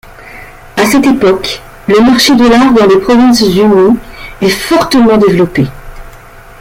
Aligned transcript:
À 0.77 0.85
cette 0.87 1.05
époque, 1.05 1.61
le 1.87 1.99
marché 2.03 2.35
de 2.35 2.47
l'art 2.47 2.73
dans 2.73 2.87
les 2.87 2.97
Provinces-Unies 2.99 3.99
est 4.41 4.49
fortement 4.49 5.17
développé. 5.19 5.67